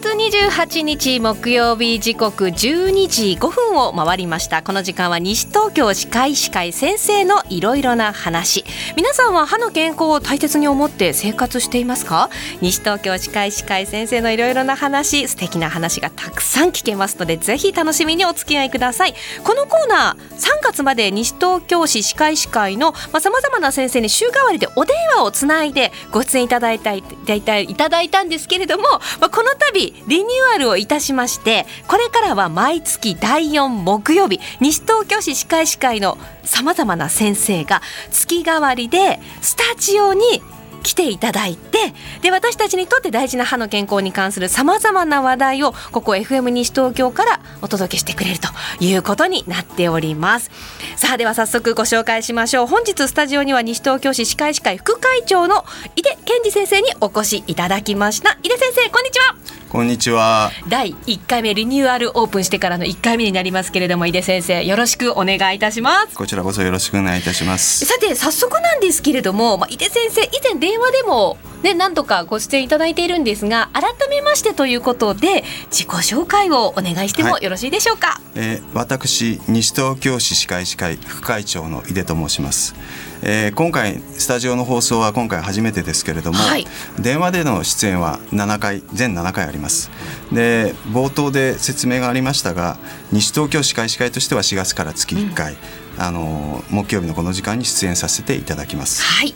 [0.00, 4.62] 月28日木曜日時刻12時5分を回りました。
[4.62, 8.64] この時間は西東京歯科医師会先生のいろいろな話。
[8.94, 12.30] 皆さんは歯の健康を大切に思って生活していますか？
[12.60, 19.14] 西東京歯科医師会先生のいろいろな話素敵な話がたくさん聞けますのでぜひ楽しみにお付き合いください。
[19.42, 28.84] このコーナー3月まで西東京市歯科医師会のさまざ、まな先生に週替わりでお電話をつないでご出演いただいたいただいたんですけれども、
[29.20, 40.42] まあ、この度リニューアルをいたしましてこれからは毎月第4木曜日西東京市歯科医師会のさまざまな先生が月替わりでスタジオに
[40.82, 41.92] 来ていただいて
[42.22, 48.48] で私たちにとって大事な歯の健康に関するさまざまな話題をここ FM 西東京からお届けしてくれると
[48.80, 50.50] いうことになっております。
[50.96, 52.66] さあでは早速ご紹介しましょう。
[52.66, 55.64] 本日スタジオには西東京市歯科医師会副会長の
[55.96, 58.38] 井出健二先生にお越しいただきました。
[58.42, 59.57] 井出先生こんにちは。
[59.70, 60.50] こんにちは。
[60.66, 66.16] 第1回目リニューアルオープンしてからの1回目になりますけれども井出先生よろしくお願いいたします。
[66.16, 67.84] こちらこそよろしくお願いいたします。
[67.84, 82.76] さて早速なんですけれども、まあ、井出先生以前電話でもね、何度かご出演いただいているんですが改めましてということで自己紹介をお願いしてもよろしいでしょうか、はい、えー、私西東京市歯科医師会副会長の井出と申します、
[83.22, 86.66] えー、今回スタジオの放送は今回初めてですけれども、はい、
[87.00, 89.90] 電話での出演は7回全7回あります。
[90.32, 92.78] で冒頭で説明がありましたが
[93.12, 99.02] 西東京歯科医師会としては4月から月1回、うん、あの木曜日のこの時間に出演させていただきます。
[99.02, 99.34] はい。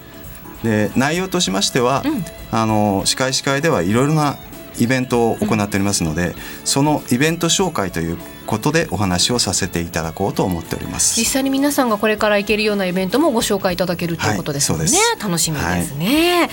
[0.62, 4.36] で内容としましては、うん、あの司会司会ではいろいろな
[4.78, 8.18] イベントを行っておりますので、うん、そのイベント紹介という
[8.52, 16.50] ことでお話をさせていただこうと思っております実際に皆さんがこれから行けるようなイベントもご紹介いただけるということですね、はい、楽しみですね、はい、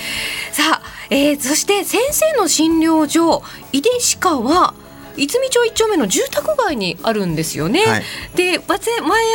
[0.50, 3.42] さあ、えー、そして先生の診療所
[3.72, 4.74] 井出歯科は
[5.16, 7.84] 泉町一丁目の住宅街にあるんですよね。
[7.84, 8.02] はい、
[8.36, 8.78] で前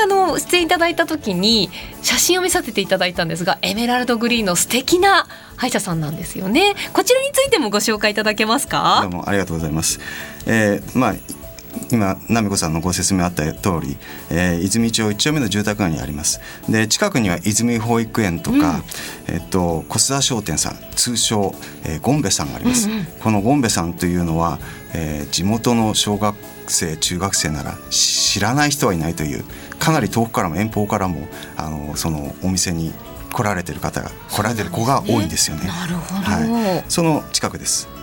[0.04, 1.70] あの出演いただいた時に
[2.02, 6.76] 写真を見させていただいたんですがエメラルドグリーンの素敵な歯医者さんなんですよね。
[6.94, 9.02] こちらについてもご紹介いただけますか？
[9.04, 10.00] どうもありがとうございます。
[10.48, 11.16] えー、まあ
[11.92, 13.98] 今奈美子さんのご説明あった通り、
[14.30, 16.40] えー、泉町一丁目の住宅街にあります。
[16.70, 18.82] で近くには泉保育園とか、
[19.28, 21.54] うん、えっと小須田商店さん通称、
[21.84, 24.60] えー、ゴンベさんがあります、うんうん、このゴンベさんというのは、
[24.94, 26.36] えー、地元の小学
[26.68, 29.44] 生中学生なら知らない人はいないという
[29.80, 32.94] かなり遠くからも遠方からもあのそのお店に
[33.32, 35.64] 来られてる方が来られてる子が多いんですよね。
[35.64, 35.68] ね。
[35.68, 37.95] なるほど、はい、その近くです。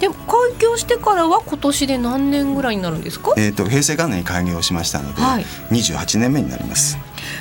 [0.00, 0.16] で開
[0.58, 3.32] 業してからは今年で何年ぐらいになるんですか？
[3.36, 6.98] えっ、と平成元年に開業しましたので、はい、28年目になります。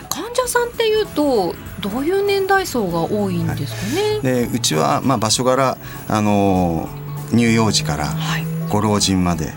[0.10, 4.02] 患者さんっていうとどういう年代層が多いんですかね？
[4.14, 5.78] はい、でうちはまあ場所柄
[6.08, 6.88] あの
[7.32, 8.14] 乳幼児から
[8.70, 9.56] ご老人まで、はい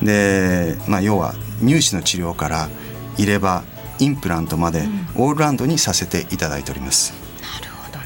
[0.00, 2.68] うん、でまあ要は乳歯の治療から
[3.16, 3.62] 入れ歯
[3.98, 7.12] インプラントまで、オールラウンドにさせていただいております。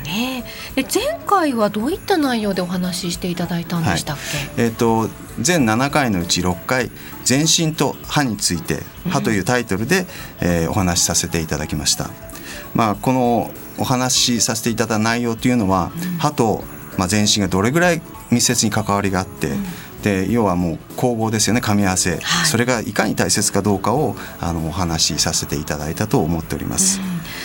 [0.04, 0.44] ね。
[0.76, 4.16] で前回はどういった内容でお話ししていただいたんでしたっ
[4.54, 4.62] け？
[4.62, 5.08] はい、えっ、ー、と
[5.40, 6.90] 全7回のうち6回
[7.24, 10.06] 全身と歯について歯というタイトルで、うん、
[10.40, 12.10] えー、お話しさせていただきました。
[12.74, 16.62] まあこのお話しさせていただいた内容というのは、うん、歯と
[16.96, 19.48] まあ全身がどれぐらい密接に関わりがあって。
[19.48, 19.64] うん
[20.04, 27.00] で要はもう統合ですよね噛み合わせ、はい、それがいかに大切かどうかをあのお話しさせていただいたと思っております。
[27.00, 27.04] うん、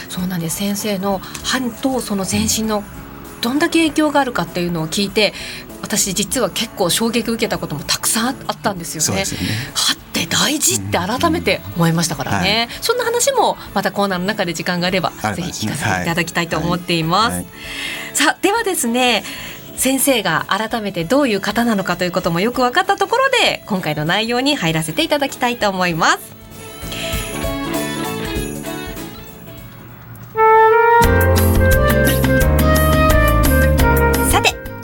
[0.09, 2.83] そうなんです先生の歯とその全身の
[3.41, 5.33] どんだけ影響があるかっていうのを聞いて
[5.81, 9.21] 私実は結構衝撃受けたこともたくさんあったんですよね。
[9.21, 9.31] よね
[9.73, 17.33] 歯って大事って改めて思いましたからね、うんはい、そんな話もまたコーナーの中で時間があればぜひ聞かせていただきたいと思っています。
[17.33, 17.45] はいはい、
[18.13, 19.23] さあではですね
[19.77, 26.38] 先生が改めてどういう方なのかということもよく分かったところで今回の内容に入らせていただきたいと思います。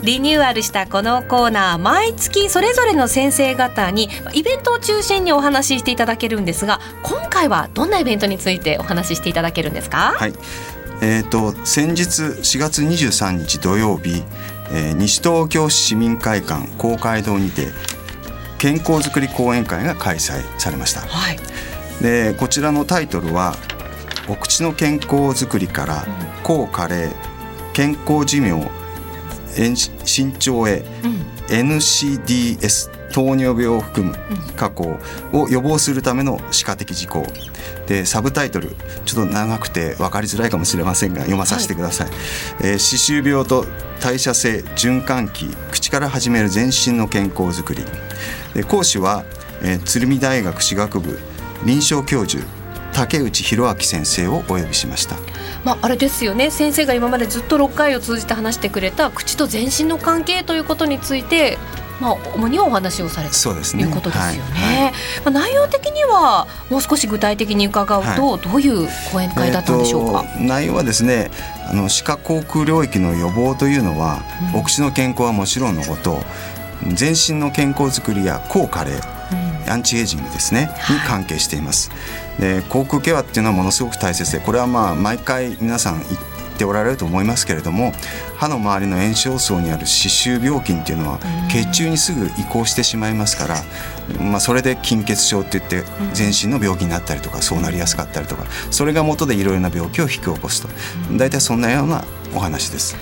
[0.06, 10.14] リニューアルしたこのコーナー毎月それぞれの先生方にイベントを中心にお話ししていただけるんですが今回はどんなイベントについてお話ししていただけるんですか？
[10.16, 10.32] はい。
[11.02, 14.22] えーと、先日4月23日土曜日
[14.70, 17.68] えー、西東京市民会館公会堂にて
[18.58, 21.38] 健康づくり講演会が開催されました、はい、
[22.02, 23.56] でこちらのタイトルは
[24.28, 25.06] 「お口の健康
[25.40, 26.06] づくりから
[26.42, 27.12] 高加齢
[27.74, 28.68] 健康寿命
[29.56, 30.84] 身長へ、
[31.48, 34.16] NCDS 糖尿病を含む
[34.56, 34.98] 加工
[35.32, 37.24] を予防するための歯科的事項
[37.86, 42.16] でサブタイトルちょっと長くて分かりづらいかもしれませんが読まさせてください、はい、
[42.64, 43.64] えー、歯周病と
[44.02, 47.84] 代謝性循環器口から始める全身の健康づくり
[48.54, 49.24] で講師は、
[49.62, 51.18] えー、鶴見大学歯学部
[51.64, 52.44] 臨床教授
[52.92, 55.16] 竹内弘明先生をお呼びしました。
[55.64, 56.50] まあ、あれですよね。
[56.50, 61.58] 先生が今までずっと6回を通じて話してくれた口と全身の関係ということについて
[62.00, 64.50] まあ、主にお話をされたということですよね。
[64.52, 64.82] はい。
[64.84, 71.30] はい、まあ、内容的にはもう少し具体的に伺うと、はい、どういう講演会だったんでしょうか、えー、内容はですね
[71.68, 74.22] あの歯科口腔領域の予防というのは、
[74.52, 76.22] うん、お口の健康はもちろんのこと
[76.92, 79.15] 全身の健康づくりや抗加齢、うん、
[79.68, 81.90] アンチエイジングですね、に関係しています。
[82.38, 86.18] で口腔ケアっていうのはものすごく大切でこれはまあ毎回皆さん言
[86.56, 87.92] っておられると思いますけれども
[88.36, 91.18] 歯の周りの炎症層にある歯周病菌っていうのは
[91.50, 93.56] 血中にすぐ移行してしまいますから、
[94.20, 100.68] まあ、それで筋血症っていって全身の病気になったりとかそうなりやすかったりとかそれが元でいろいろな病気を引き起こすと。
[101.16, 102.04] 大体そんなような
[102.34, 102.96] お話です。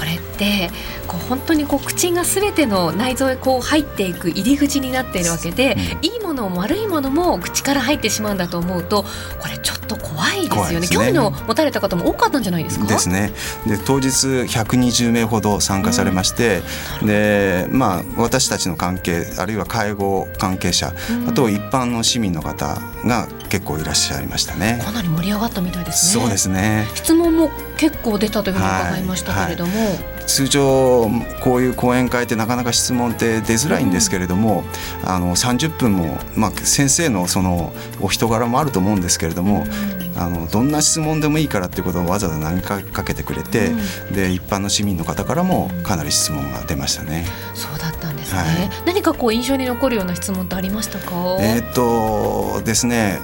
[0.00, 0.70] これって
[1.06, 12.86] こう本当にこう口がすべての内臓へこう入っていく入り口になっているわけで、うん、いいものも悪いものも口から入ってしまうんだと思うとこれちょっと怖いですよね、ね、興味の持たれた方も多かったんじゃないですか？
[12.86, 13.32] ですね。
[13.66, 16.62] で当日120名ほど参加されまして、
[17.02, 24.80] うん、でまあ私たちの関係あるいは介護関係者、うん、あと一般の市民の方が結構いらっしゃいましたね。
[24.82, 26.22] かなり盛り上がったみたいですね。
[26.22, 26.88] そうですね。
[26.94, 31.10] 質問も結構出たというふうに伺いましたけれども、はいはい通常
[31.42, 34.62] こういう講演会ってなかなか質問って出づらいんですけれども、
[35.02, 42.62] うん、あの30分も、まあ、先生のそのお人柄もあると思うんですけれども、うん、あのどんな質問でもいいからっていうことをわざわざ投げ
[42.92, 43.72] かけてくれて、
[44.08, 47.24] うん、で一般の市民の方からもかなり質問が出ましたね。
[47.54, 51.38] そうだったんですね、はい、何かこう印象に残るような質問ってありましたか？
[51.40, 53.18] えー、っとですね。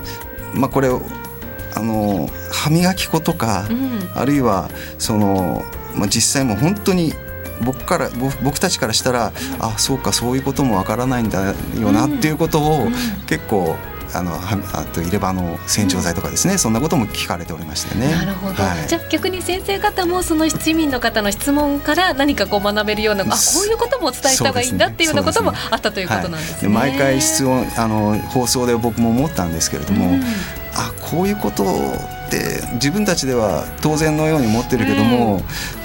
[0.55, 0.89] まあこれ
[1.77, 3.67] あの歯磨き粉とか、
[4.15, 5.65] あるいはその
[5.97, 7.13] まあ、実際も本当に
[7.65, 8.11] 僕から
[8.45, 12.89] 僕たちからしたらあそうかそういうこともわからないんだよなっていうことを
[13.27, 13.77] 結構
[14.15, 18.13] あのあと入れ歯の洗浄剤とかですね、うん、そんなことも聞かれておりましてね。
[18.13, 23.33] なるほど、はい、じゃあ逆に先生方もその市民の方の質問から何かこう学べるようなあこ
[23.65, 26.75] ういうことも伝えた方がいいんだっていうようなこともあったということなんですね。
[26.75, 30.23] はい、毎回質問あの放送で僕も思ったんですけれども、うん、
[30.79, 35.37] あこういうことって自分たちでは当然のように思ってるけども、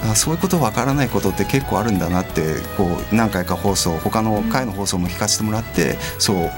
[0.04, 6.52] うん、あそういうことわからないことって結構あるんだなってこう何回か放送他の回の放送も聞かせてもらって、そう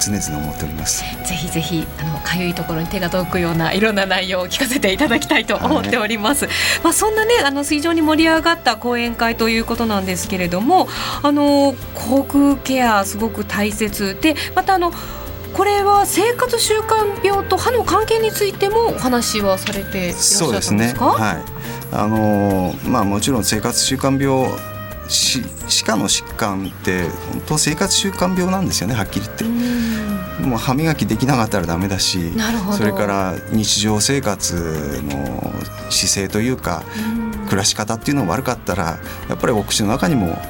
[0.00, 1.02] 常々思っております。
[1.24, 10.88] ぜひぜひあのかゆいところに手が届くようないろんな内容を聞かせていただきたいと思っております、はい、まあそんなねあの非常に盛り上がった講演会ということなんですけれども
[11.22, 14.92] あの口腔ケアすごく大切でまたあの
[15.58, 20.74] これは生活習慣病と歯の関係についてもお話はされていらっしゃんですか？
[20.74, 21.44] ね、はい。
[21.90, 24.48] あのまあもちろん生活習慣病
[25.08, 29.44] し歯科の疾患って本当生活習慣病なんですよねはっきり言って。
[30.44, 32.32] もう歯磨きできなかったらダメだし
[32.76, 35.52] それから日常生活の
[35.90, 36.84] 姿勢というか
[37.46, 40.40] 暮らし方っていうのが悪かったらやっぱりお口の中にも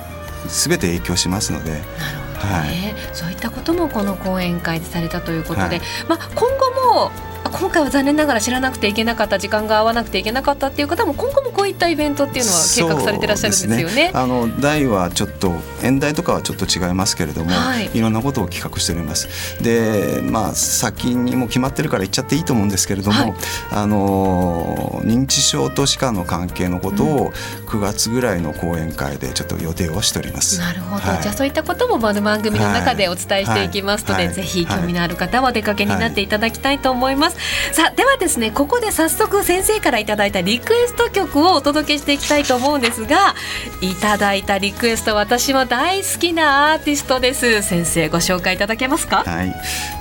[0.49, 1.71] 全て影響しますので。
[1.71, 1.83] なる
[2.19, 13.99] ほどはい、そういったこともこの講演会でされたということで、はい、まあ、今後も今回は残念ながら知らなくていけなかった時間が合わなくていけなかったっていう方も今後もこういったイベントっていうのは計画されてらっしゃるんですよね。
[13.99, 14.11] ね。
[14.15, 19.29] あの題はちょっと演題とかはちょっと違いますけれども、はい、いろんなことを企画しております。
[19.63, 23.35] でまあ先にも決まってるから言っちゃっていいと思うんですけれども、はい、
[23.73, 27.33] あの認知症と歯科の関係のことを
[27.67, 30.59] 9月ぐらいの講演会でちょっと予定をしております。
[30.59, 37.38] なるほど、はい、じゃあそういったことも番組の中でお伝えしていきますので、ぜひ興味のある方はお出かけになっていただきたいと思います。
[37.73, 43.35] さあではですねここで早速先生からいただいたリクエスト曲をお届けしていきたいと思うんですが
[43.81, 47.63] いただいたリクエスト私も大好きなアーティストです。
[47.63, 49.25] 先生ご紹介いただけますか？
[49.25, 49.55] はい、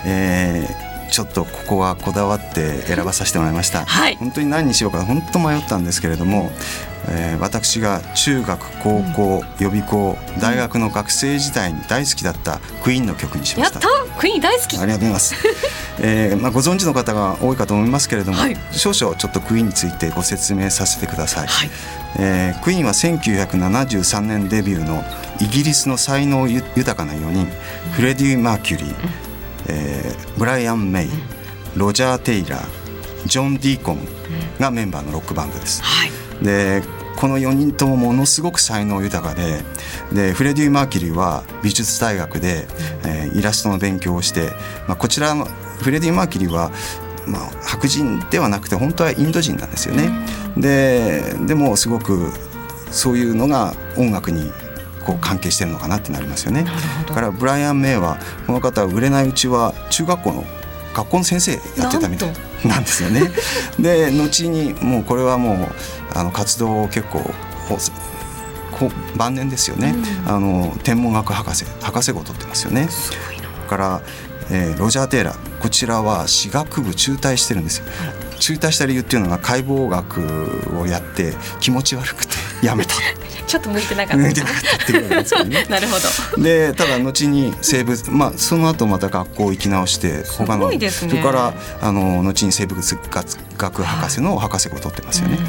[0.05, 6.51] えーちょっとここはこだわって選ばさせてもらいました、はい、本当に何にしようか本当迷ったんですけれども、
[7.09, 13.79] えー、私が中学高校、予備校大学の学生時代に大好きだったクイーンの曲にしました。
[13.79, 14.77] やったクイーン大好き。
[14.77, 15.35] ありがとうございます、
[15.99, 21.69] えーまあ、ご存知の方が多いかと思いますけれども、はい、少々ちょっとクイーンについてご説明させてください、はい、
[22.19, 25.03] えー、クイーンは1973年デビューの
[25.39, 27.47] イギリスの才能豊かな4人、
[27.91, 29.26] フレディ・マーキュリー、
[29.67, 31.09] えー、ブライアン・メイ、
[31.75, 32.67] ロジャー・テイラー
[33.25, 33.99] ジョン・ディーコン
[34.59, 35.81] がメンバーのロックバンドです。
[35.83, 36.11] はい、
[36.43, 36.81] で
[37.15, 39.63] この4人ともものすごく才能豊かで
[40.13, 42.67] でフレディ・マーキュリーは美術大学で、
[43.05, 44.51] えー、イラストの勉強をして、
[44.87, 46.71] まあ、こちらのフレディ・マーキュリーは
[47.27, 50.09] まあ、白人ではなくて本当はインド人なんですよね。
[50.55, 52.31] ででもすごく
[52.89, 54.49] そういうのが音楽に
[55.07, 56.65] こう関係してるのかなってなりますよね。
[57.07, 60.43] だからブライアン・メイはこの方は売れないうちは中学校の
[60.93, 62.33] 学校の先生やってたみたい
[62.65, 63.31] なんですよね。
[63.79, 65.57] で後にもうこれはもう
[66.13, 67.21] あの活動を結構
[69.15, 69.95] 晩年ですよね、
[70.25, 72.89] うん、あの天文学博士博士号を取ってますよね。
[73.67, 74.01] から、
[74.51, 77.85] えー、ロジャー・テイラーこちらは歯学部中退してるんですよ。
[78.39, 82.95] 中退した理由っていうのが解剖学をやって気持ち悪くてやめた。
[83.47, 84.17] ちょっと向いてなかった。
[84.17, 85.65] 向いてなかったっていうですけどね。
[85.69, 85.95] なるほ
[86.35, 86.43] ど。
[86.43, 92.97] でただ後に生物まあその後また学校行き直して他の、ね、それからあの後に生物
[93.57, 95.39] 学博士の博士号を取ってますよね、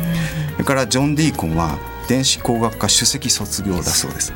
[0.53, 1.79] それからジョン・ディーコンは
[2.09, 4.33] 電子工学科首席卒業だそうです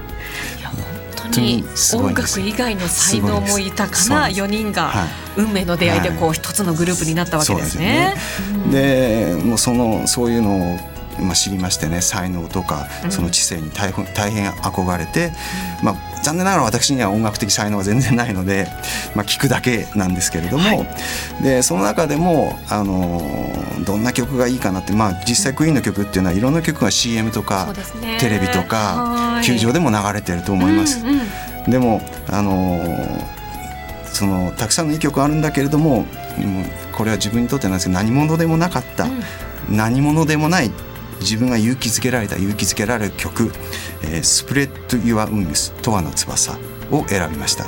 [1.41, 4.93] に音楽以外の才能も豊かな4人が
[5.37, 8.15] 運命の出会いでこう一つのグループになったわけですね。
[8.71, 15.31] でもうそのそういうのをまあ、知りましてね才能とかその知性に大変大変憧れて、
[15.83, 18.69] まあ、残念ながら私には音楽的才能は全然ないので、
[19.15, 20.75] まあ、聞くだけなんですけれども、は
[21.41, 23.21] い、でその中でもあの
[23.85, 31.05] どんな曲がいいかなって、まあ、実際クイーンの曲っていうのはいろんな曲が CM とか、ね、テレビとか球場でも流れてると思います。
[31.05, 31.21] うん
[31.65, 32.79] うん、でもあの
[34.05, 36.05] そのたくさんのいい曲あるんだけれども
[36.95, 40.71] これは自分にとってなんですけど何者でもなかった、うん、何者でもない
[41.23, 43.53] 自分が勇気づけられた勇気づけられる曲
[44.03, 46.59] 「えー、スプレッド・ユア・ウングス」「永遠の翼」
[46.91, 47.67] を選びました。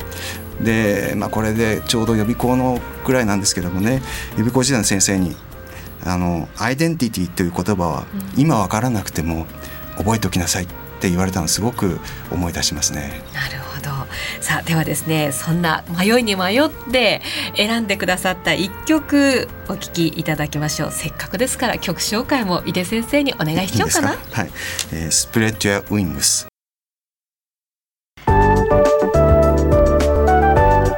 [0.60, 5.36] で、まあ、これでちょうど予備校のぐらいなんですけどもね予備校時代の先生に
[6.04, 8.06] あのアイデンティティという言葉は
[8.36, 9.46] 今分からなくても
[9.96, 10.66] 覚えておきなさいっ
[11.00, 11.98] て言われたのすごく
[12.30, 13.22] 思い出しますね。
[13.32, 13.63] なるほど
[14.40, 17.22] さあではですねそんな迷いに迷って
[17.56, 20.90] 選んでくださった一曲お聴きいただきましょう。
[20.90, 24.08] せっかくですから曲紹介も井出先生にお願いしようかな。
[24.10, 24.14] は
[24.44, 24.50] い、
[24.92, 26.46] えー、スプレッドやウィングス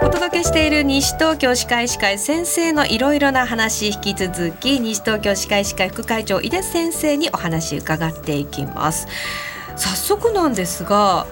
[0.02, 9.07] お届けしている西東京歯科医師会先生のいろいろな話引き続き西東京歯科医師会副会長井出先生にお話伺っていきます。
[9.76, 11.26] 早速なんですが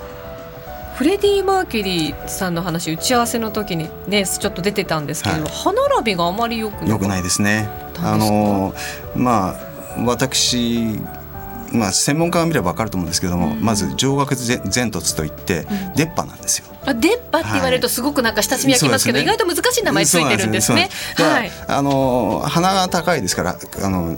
[0.95, 7.69] フレディ・マーキュリーさんの話打ち合わせの時にねちょっと出てたんですけど、はい、歯並びがあまりよくよくないですね。
[7.99, 8.75] あの
[9.17, 10.99] まあ私
[11.73, 14.59] まあ、専門家が見れば分かると思うんですけども、うん、まず上顎前
[14.91, 16.67] 突といって出っ歯なんですよ。
[16.87, 20.89] あ出っ歯って言われるとすごくなんか親しみ焼きますけど、はい、意外と難しい名前ついてるんですね。
[20.91, 21.29] すね。
[21.29, 24.17] はい、あの鼻が高いですからあの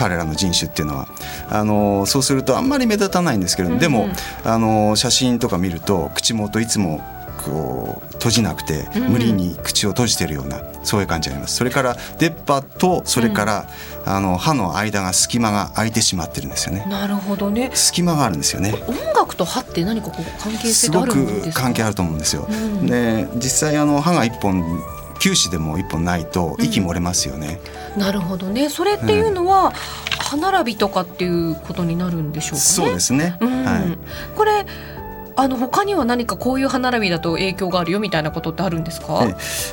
[0.00, 1.08] 彼らの人種っていうのは。
[1.50, 4.08] あのそうするとあんまり目立たないんですけど、でも
[4.44, 7.02] あの写真とか見ると口元いつも
[7.44, 11.56] こう閉じなくて無理に口を閉じてるような、うん、そういう感じあります。
[11.56, 13.66] それから出っ歯とそれから、
[14.06, 16.86] うん、あの歯の間が隙間が空いてしまってるんですよね。
[16.88, 17.70] なるほどね。
[17.74, 18.74] 隙間があるんですよね。
[18.86, 21.42] 音楽と歯って何かこう関係性あるんですか？
[21.42, 24.82] すごく関係あると思うんですよ、うん、で実際あの歯が一本
[25.20, 27.60] 臼歯でも一本ないと息漏れますよね、
[27.94, 28.68] うん、なるほどね。
[28.68, 29.72] それっていうのは、
[30.18, 33.98] 歯並びとかっていうことになるんでしょうか、ね、そうですね、うん、はい、
[34.36, 34.64] これ
[35.36, 39.24] あの他には何かこういう歯並びだと影響があるよみたいなことってあるんですか？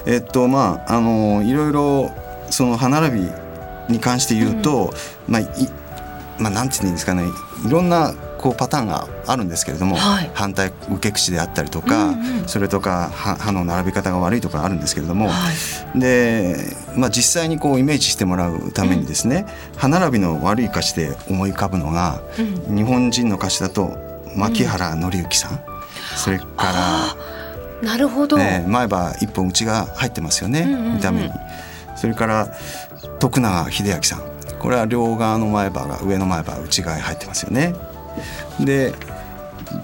[0.05, 0.15] え。
[0.15, 2.11] えっとまああのいろいろ
[2.49, 3.27] その歯並び
[3.89, 4.93] に関して言うと、
[5.27, 5.47] うん、まあい
[6.39, 7.25] まあなんて言うんですかね。
[7.65, 15.51] いろんなこうパターンがあるんですけれども、はい、反対受け口であったりとか、うんうん、それとか歯の並び方が悪いとかあるんですけれども、は
[15.95, 16.55] い、で、
[16.95, 22.21] まあ、実際にこうイメージしてもらうためにですね、うん、歯並びの悪い歌詞で思い浮かぶのが、
[22.67, 23.97] うん、日本人の歌手だと
[24.35, 25.59] 牧原紀之さん、
[26.15, 26.45] それか
[27.81, 31.31] らなるほど、ね、前歯一本内が入ってますよね、うんうんうん、見た目に。
[31.95, 32.47] それから
[33.19, 34.21] 徳永英明さん。
[34.59, 37.75] これは両側の前歯が上の前歯内側に入ってますよね。
[38.59, 38.93] で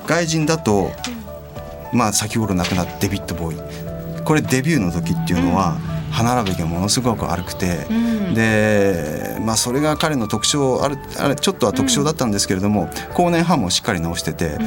[0.07, 0.91] 外人だと、
[1.91, 4.23] まあ、先ほど亡くなったデビッド・ボーイ。
[4.23, 5.77] これデビューの時っていうのは、
[6.13, 7.93] 歯並びがものすごく悪くて、う
[8.31, 14.57] ん、で、まあ、それが彼の特徴あるあれちょっとは特徴だったんですけれども、うん、後年歯もしっかり直してて、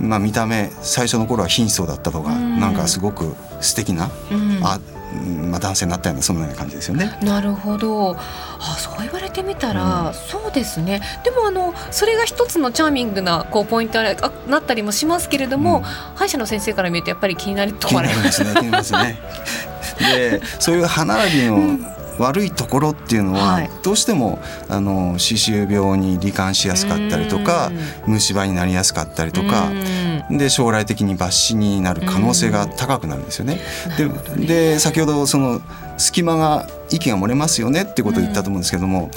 [0.00, 4.80] うん、まあ、見た目最初の頃は貧相だったとか、うん、なんかすごく素敵な、うん、あ
[5.16, 7.18] まあ、男性になったようなそんな感じですよね。
[7.22, 8.16] なるほど。
[8.16, 11.00] あそう言われてみたら、うん、そうですね。
[11.24, 14.08] でもあのそれが一つのチャーミングなこうポイントに
[14.48, 19.02] なったりもしますけれども、うん、歯医者の先生から見るとやっぱり気になるところありますね。
[19.04, 19.20] ね。
[19.98, 21.78] でそういう歯並びの、
[22.18, 27.70] 悪いところっていうのは、どうしてもあの歯周病に罹患しやすかったりとか
[28.06, 29.70] 虫歯になりやすかったりとか
[30.30, 33.60] で将来的に抜歯になる可能性が高くなるんですよね。
[33.96, 35.60] でで先ほどその
[35.98, 39.10] 隙間が息が漏れますよねってことを言ったと思うんですけども。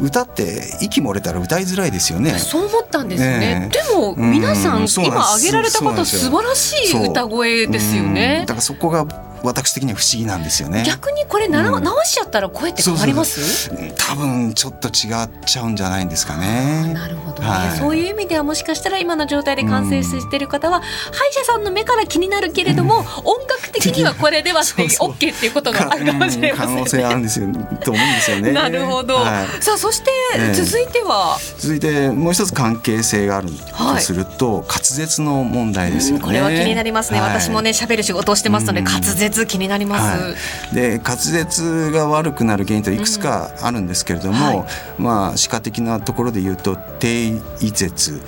[0.00, 2.32] 歌って息漏れたら歌いづらいですよね。
[2.32, 3.38] そう思ったんですね。
[3.38, 8.40] ねでも皆さん、ん、今挙げられた方素晴らしい歌声ですよね。
[8.40, 9.06] だからそこが
[9.44, 10.82] 私的には不思議なんですよね。
[10.86, 13.70] 逆にこれな、うん、直しちゃったら声って変わります？
[13.96, 16.92] 多分ちょっと違っちゃうんじゃないんですかね。
[16.94, 27.46] なるほどね、はい、そういう意味ではもしかしたら今の状態で完成している方は、うん、歯医者さんの目から気になるけれども、うん、音楽的にはこれではって OK っていうことがあるかもしれません、ね、可能性あるんですよ
[27.84, 30.10] と思うんですよねなるほど、はい、さあそして
[30.54, 40.34] 続いては、えー、続いてもう一つ関係性があるとすると、はい、滑舌の問題ですよね、これは気になりますね、私もね喋る仕事をしてますので滑舌気になります、は
[40.72, 44.66] い、で滑舌が悪くなる原因といくつかあるんですけれども、うんはい、
[44.98, 48.20] まあ歯科的なところで言うと低位舌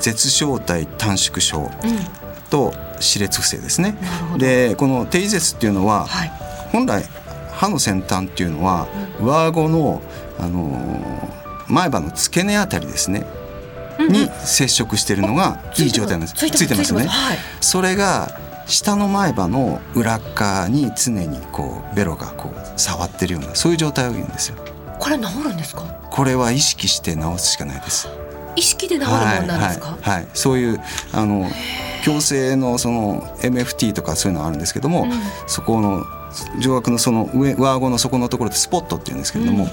[0.00, 1.70] 舌小体短縮症
[2.48, 3.96] と歯列不正ですね。
[4.38, 6.32] でこの低位舌っていうのは、はい、
[6.70, 7.04] 本来
[7.52, 8.86] 歯の先端っていうのは、
[9.20, 10.00] 上顎の、
[10.38, 11.28] あの
[11.68, 13.26] 前歯の付け根あたりですね
[13.98, 16.34] に接触しているのがいい状態なんです。
[16.34, 17.08] ついてますね。
[17.60, 24.56] それが下の前歯の裏側に常にこうベロがこう触ってるようなそういう状態を言うんですよ。
[24.98, 25.82] これ治るんですか？
[26.10, 28.08] これは意識して治すしかないです。
[28.56, 29.90] 意識で治るもんなんですか？
[29.90, 30.80] はい、はいはい、そういう
[31.12, 31.46] あの
[32.02, 35.10] 矯正のその MFT とかそういうのあるんですけども、うん、
[35.46, 36.04] そこの
[36.60, 39.66] 上顎のその上上顎の底のところでスポットっていうんですけれども、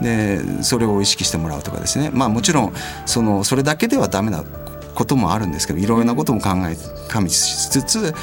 [0.00, 2.10] うん、でそれを意識してもらうとかですね。
[2.12, 2.72] まあもちろん
[3.06, 4.44] そのそれだけではダメな
[4.94, 6.76] こともあるんですけどいろいろなことも考え
[7.08, 8.14] 加味しつつ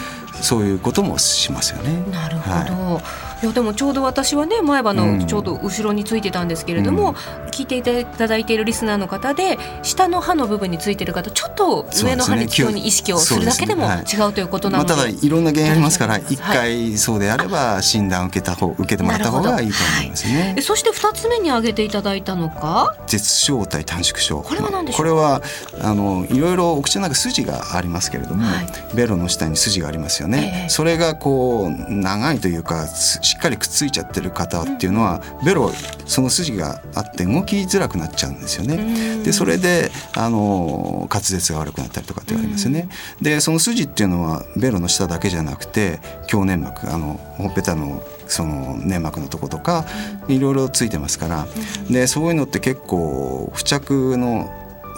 [0.42, 2.04] そういうこともしますよね。
[2.12, 7.16] なるほど、はいいやでもちょうど私はね前歯のちょうど後ろについてたんですけれども、うん、
[7.50, 15.02] 聞いていただいているリスナーの方で下の歯の部分についてる方ちょっと上の歯につくように意識をするだけでも違うということなので、ね。
[15.02, 20.54] はい、まあ、ただいろんな原因ありますから一回そうであれば診断を受けた方受けてもらった方がいいと思いますね。
[20.54, 22.96] はい、そして二つ目に挙げていただいたのか？
[23.08, 24.42] 絶小体短縮症。
[24.42, 24.98] これは何でしょう？
[25.00, 25.42] これは
[25.82, 32.88] あのいろいろお口の中筋がありますけれども、はい、ベロの下に筋がありますよね、えー、それがこう長いというか
[33.34, 35.72] しっかりくっついちゃってる方っていうのはベロ
[36.06, 39.24] その筋があって動きづらくなっちゃうんですよね。
[39.24, 42.90] でそれであの滑舌が悪くなったりとかって言われますよね。
[43.22, 49.86] でその筋っていうのはベロの下だけじゃなくて強粘膜あのほっぺたのその粘膜のとことか
[50.28, 51.48] いろいろついてますから
[51.90, 54.48] でそういうのって結構付着の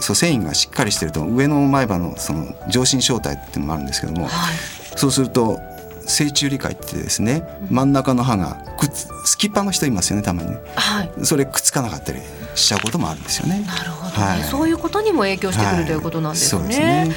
[0.00, 4.56] そう繊維がしっかりしてると上の前歯のその上心小体っていうのもあるんですけども、はい、
[4.94, 5.58] そうすると
[6.06, 12.20] 正中理解ってですね真ん中の歯がくっすきっぱの人いますよねたまにね、はい、それくっつかなかったり
[12.54, 13.64] しちゃうこともあるんですよね。
[13.66, 14.24] なるほど、ね。
[14.24, 17.14] はい、そういうことにも影響してくるということなんですね。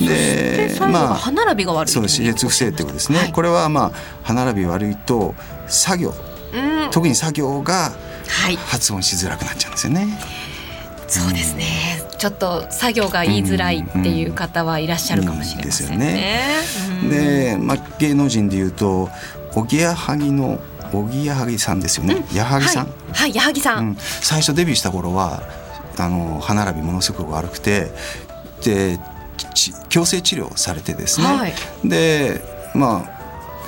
[0.00, 5.34] でまあ歯並びが悪いそう歯列不正ってことですね、はい、これはまあ歯並び悪いと
[5.66, 6.14] 作業、
[6.54, 7.92] うん、特に作業が
[8.66, 10.06] 発音しづらくなっちゃうんですよね。
[11.08, 16.46] そうですね、ちょっと作業が言いづらいっていう方はいらっしゃるかもしれませんね。
[17.08, 19.08] で、まあ、芸能人でいうと
[19.54, 20.60] おぎやはぎの
[20.92, 25.42] おぎやはぎさんですよね、矢作さん、はい、矢作さん、最初デビューした頃は
[25.98, 27.92] あの歯並びものすごく悪くて
[28.62, 28.98] で
[29.88, 31.52] 矯正治療されてですね、はい、
[31.84, 32.40] で
[32.74, 33.18] まあ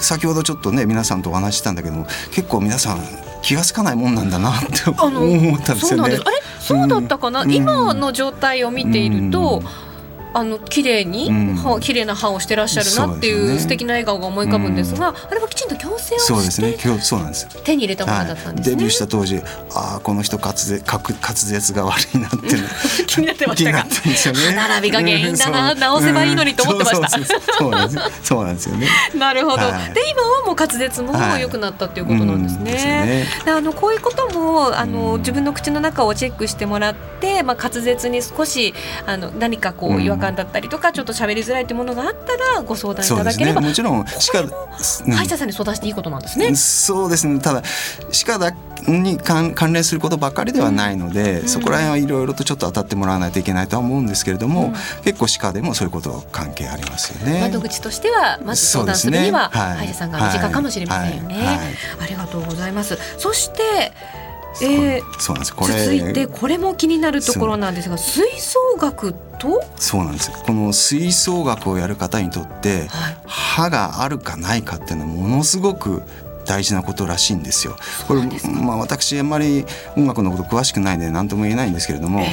[0.00, 3.00] 先ほどちょっとね皆さんとお話ししたんだけども結構皆さん
[3.42, 6.14] 気が付かないもんなんだなって思ったんですよね。
[6.24, 9.89] あれそうだったかな、うん、今の状態を見ていると、うん
[10.32, 16.76] あの綺麗に、うん、綺麗な歯をしてらっしゃるなっていう素敵な笑顔が思い浮かぶんですが、あれはきちんと矯正をそうですね。
[17.00, 19.40] そうなんです手に入れたものだったんです、デビューした当時
[19.74, 21.02] ああこの人滑舌滑
[21.34, 22.38] 舌が悪いなって
[23.06, 23.86] 気になってましたか？
[23.90, 27.40] 歯並びが原因だな、直せばいいのにと思ってました。
[27.58, 28.88] そうなんですそうなんですよね。
[29.14, 38.74] なるほど、はい、で今はもう滑舌も良くなったっていうことなんですね、あのこういうこともあの自分の口の中をチェックしてもらって、まあ、滑舌に少し
[39.06, 44.44] あの何かこう違和感だったりとかちょっと喋りづらいってものがあったらご相談いただければ、ね、もちろん歯科
[44.78, 46.54] 歯医者さんに相談していいことなんですね。
[46.54, 47.62] そうですねただ
[48.12, 48.54] 歯科だ
[48.86, 54.72] に関連することばかりではないので、うん、そこら辺はいろいろとちょっと当たってもらわないといけないとは思うんですけれども、うん、
[55.04, 57.40] 結構歯科でもそういうこと関係ありますよね。
[57.42, 61.56] 窓口としてはまず相談するには、ねはい、歯医者さんが身近かもしれませんよね、はいはい、
[62.04, 62.96] ありがとうございます。
[63.18, 63.92] そして
[64.62, 65.54] えー、そうなんです。
[65.54, 69.64] これ続いてこれも気になるところなんですが吹奏楽と？
[69.76, 70.30] そうなんです。
[70.30, 76.02] この吹奏楽をやる方にとって、はい、歯があるかないかっていうのはものすごく
[76.46, 77.76] 大事なことらしいんですよ。
[78.08, 79.64] これまあ私あんまり
[79.96, 82.24] 音楽のこと詳しくないんで何とも言えないんですけれども、え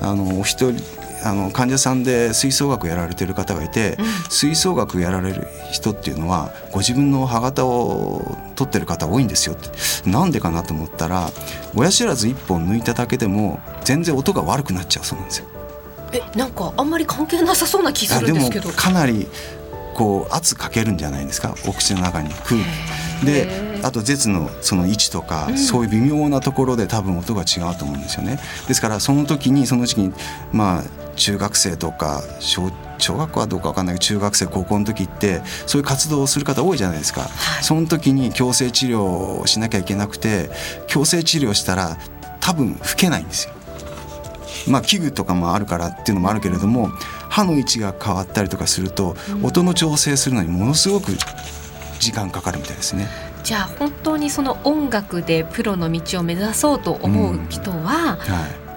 [0.00, 0.82] ー、あのお一人
[1.24, 4.04] あの患者さんで吹奏楽やられてる方がいて、うん。
[4.30, 9.70] 吹奏楽やられる人っていうのはご自分の歯型を取ってる方多いんですよって。
[10.08, 11.30] なんでかなと思ったら
[11.74, 15.46] 親知らず1本抜いただけでも全然音が悪くなっちゃうそうなんですよ。
[16.12, 18.70] えなんかあんまり関係なさそうな気するんですけど。
[18.70, 19.28] かなり
[19.94, 22.60] こう圧かけるんじゃないですかお口の中に空
[23.20, 23.26] 気。
[23.26, 23.48] で
[23.82, 25.58] あと舌のその位置とか、うん。
[25.58, 28.38] そういう微妙なところで多分音が違うと思うんですよね。
[28.68, 30.12] ですからその時にその時期に
[30.52, 37.28] まあ中学生とか小小学校はどうかわかんないけど中学生高校の時ってそういう活動をする方多いじゃないですか、
[37.60, 40.50] その時に矯正治療をしなきゃいけなくて
[40.86, 41.96] 矯正治療したら
[42.40, 43.54] 多分吹けないんですよ。
[44.68, 46.90] まあ器具とかもあるからっていうのもあるけれども
[47.28, 49.44] 歯の位置が変わったりとかするとうん。
[49.46, 51.12] 音の調整するのにものすごく
[51.98, 53.08] 時間かかるみたいですね。
[53.42, 58.71] じゃあ本当にその音楽でプロの道を目指そうと思う人は、はき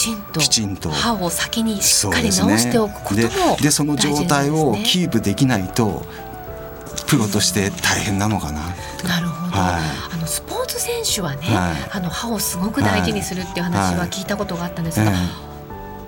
[0.00, 0.90] ちんときちんと。
[0.90, 6.06] 歯を先にい、しっかり直しておくこともででその状態をキープできないと
[7.06, 8.60] プロとして大変なのかな。
[9.06, 9.78] なるほど、は
[10.10, 11.98] あのスポーツ選手はね、はい。
[11.98, 15.14] あの歯をすごく大事にするっていう話は聞いたことがあったんですが、え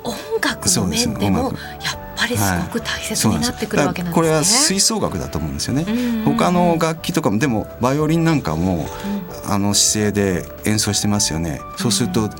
[0.05, 4.23] 音楽の面でも音やっぱりすごく大え切になってくるわけなんですね。
[4.23, 5.85] これは吹奏楽だと思うんですよね。
[5.87, 6.37] うん。
[6.37, 9.23] 他の楽器とかもでもバイオリンなんかもうん。
[9.45, 11.61] あの姿勢で演奏してますよね。
[11.77, 12.31] そうすると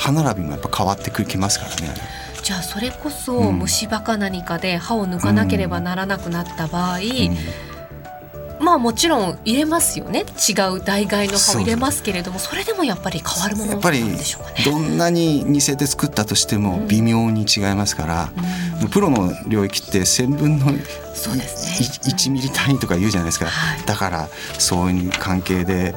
[0.00, 1.94] 歯並びもやっぱ変わってくきますからね。
[2.42, 3.58] じゃあそれこそうん。
[3.58, 8.64] 虫歯か何かで歯を抜かなければならなくなった場合、うん。
[8.64, 10.20] まあもちろん入れますよね。
[10.20, 14.64] 違う代替の歯を入れますけれどもそれでもやっぱり変わるものやっぱりなんでしょうかね。
[14.64, 20.66] どんなに似せて作ったとしても微妙に違いますから、うんプロの領域って1000分の
[21.12, 22.12] そうですね。
[22.14, 23.84] 1ミリ単位とか言うじゃないですか、はい。
[23.84, 25.94] だからそういう関係で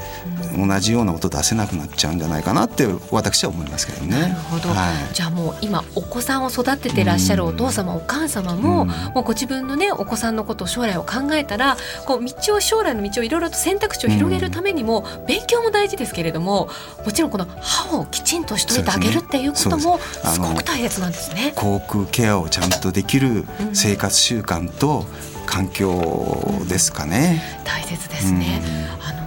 [0.57, 4.19] 同じような音出せなくなっちゃうんじゃないかなって私は思いますけどね。
[4.19, 5.13] なるほど、はい。
[5.13, 8.87] じゃあもう今お子さんを育ててらっしゃるお父様、お母様も、うん。
[8.87, 16.69] もうご自分のねお子さんのこと将来を考えたらこう道を将来の道をいろいろと選択肢を広げるためにも、勉強も大事ですけれども
[17.05, 20.39] もちろんこの歯をきちんとしといてあげるっていうこともす。
[20.39, 21.53] ごく大切なんですね。
[21.55, 25.05] 口腔ケアをちゃんとできるうん生活習慣と
[25.45, 27.41] 環境ですかね。
[27.65, 28.61] 大切ですね。
[29.01, 29.22] あの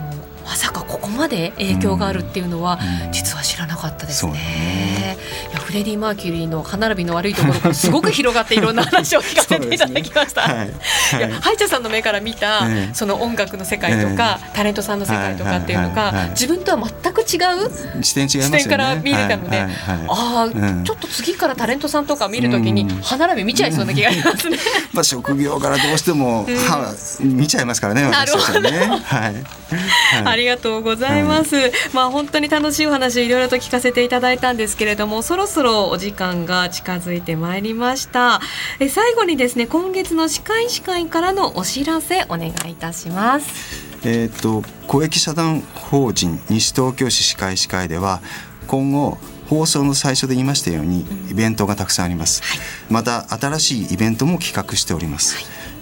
[0.46, 3.12] まさかここまで影響があるっていうのは、うん。
[3.12, 4.32] 実は知らなかったですね。
[4.32, 5.16] ね。
[5.50, 10.42] いやフレディ・マーキュリーの歯並びの悪いところがすごく広がっていろんな話を聞かせていただきました。
[10.42, 10.68] はい。
[10.68, 12.94] いや歯医者さんの目から見た、ええ。
[12.94, 16.30] その音楽の世界とか、タレントさんの世界とかっていうのが、はいはいはいはい。
[16.30, 18.28] 自分とは全く違う視点。
[18.28, 19.66] 視点から見れたのではい。
[19.66, 19.98] はい。
[19.98, 20.06] はい。
[20.08, 20.84] ああ、うん。
[20.84, 22.88] ちょっと次からタレントさんとか見るときにうん。
[23.02, 24.58] 歯並び見ちゃいそうな気がしますね。
[24.92, 28.08] まあ職業からどうしても歯見ちゃいますからね。
[28.08, 28.44] なるほど。
[28.44, 29.02] 私たちはね。
[29.04, 29.44] はい。
[30.36, 31.56] はいありがとうございます。
[31.94, 38.42] まあ本当に楽しいお話いろいろと聞かせていただいたんですけれども、そろそろお時間が近づいてまいりました。
[38.78, 43.48] え最後にですね、今月の司会司会からのお知らせお願いいたします。
[44.04, 48.20] えっ、と公益社団法人西東京市歯科医師会では
[48.66, 49.16] 今後
[49.48, 52.42] 放送の最初で言いましたようにイベントがたくさんあります、
[52.90, 55.36] また新しいイベントも企画しております、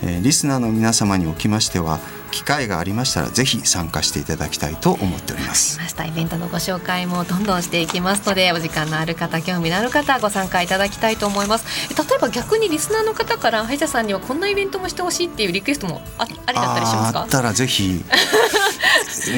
[0.06, 1.98] えーリスナーの皆様におきましては
[2.30, 5.78] 機会がありましたらぜひ参加していただきたいと思っております。
[5.78, 11.64] ましたイベントのご紹介もどんどんしていきますのでお時間のある方興味のある方ご参加いただきたいと思います。
[11.90, 17.20] え例えば逆にリスナーの方から歯医者さんにはこんなイベントもしてほしいっていうリクエストもあありだったりしますか？
[17.22, 18.04] あったらぜひ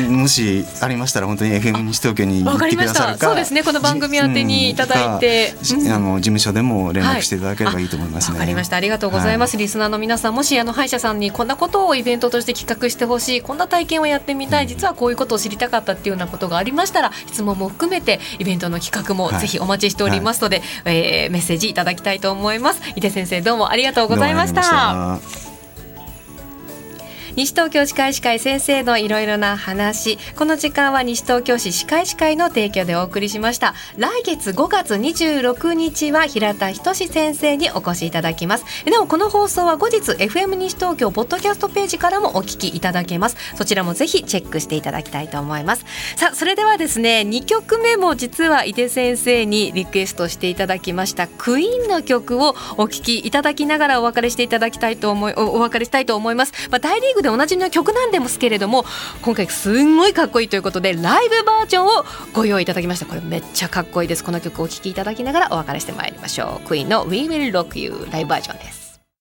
[0.09, 3.27] もしありましたら本当に FM 西東京に行ってくださるかわかりました。
[3.27, 3.63] そうですね。
[3.63, 5.55] この番組宛てにいただいて。
[5.75, 5.89] うん。
[5.89, 8.77] あの事務所でも連絡していただければいいと思いますね、わかりました。
[8.77, 19.41] ありがとうございます、リスナーの皆さんもしあの歯医者さんにこんなことをイベントとして企画してほしいこんな体験をやってみたい実はこういうことを知りたかったっていうようなことがありましたら質問も含めてイベントの企画もはい。
[19.41, 22.81] ぜひお待ちしておりますので、えーメッセージいただきたいと思います。
[22.95, 25.46] 井出先生どうもありがとうございました
[27.37, 30.17] 西東京歯科医師会先生のいろいろな話。
[30.37, 33.75] この時間は西東京市歯科医師会の提供でお送りしました。
[33.99, 38.65] 来月5月26日は平田仁先生にお越しいただきます。
[38.91, 43.37] なおこの放送は後日 FM 西東京ポッドキャストページからもお聞きいただけます。
[43.55, 45.85] そちらもぜひチェックしていただきたいと思います。
[46.17, 51.27] さあそれではですね2曲目も実は井出先生にリクエストしていただきました。
[51.27, 58.85] クイーンの曲をお聞きいただきながらお別れしていただきたいと思いおお別れしたいと思います、まあ、大リーグでおなじみの曲なんですけれども
[59.23, 63.07] 今回すんごいかっこいいということでライブバージョンをご用意いただきました。
[63.07, 64.25] これめっちゃかっこいいです。
[64.25, 66.69] この曲をお聴きいただきながらお別れしてまいりましょう。
[66.69, 68.86] クイーンの We Will Rock You ライブバージョンです。